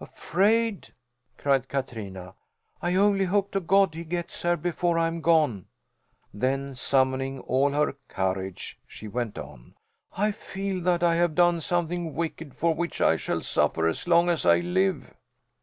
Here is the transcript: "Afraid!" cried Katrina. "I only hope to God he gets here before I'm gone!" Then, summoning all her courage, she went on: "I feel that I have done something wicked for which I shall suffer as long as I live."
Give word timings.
"Afraid!" 0.00 0.92
cried 1.38 1.66
Katrina. 1.70 2.34
"I 2.82 2.94
only 2.94 3.24
hope 3.24 3.50
to 3.52 3.60
God 3.60 3.94
he 3.94 4.04
gets 4.04 4.42
here 4.42 4.58
before 4.58 4.98
I'm 4.98 5.22
gone!" 5.22 5.64
Then, 6.34 6.74
summoning 6.74 7.40
all 7.40 7.70
her 7.72 7.96
courage, 8.06 8.78
she 8.86 9.08
went 9.08 9.38
on: 9.38 9.74
"I 10.14 10.32
feel 10.32 10.82
that 10.82 11.02
I 11.02 11.14
have 11.14 11.34
done 11.34 11.60
something 11.62 12.12
wicked 12.14 12.54
for 12.54 12.74
which 12.74 13.00
I 13.00 13.16
shall 13.16 13.40
suffer 13.40 13.86
as 13.88 14.06
long 14.06 14.28
as 14.28 14.44
I 14.44 14.58
live." 14.60 15.14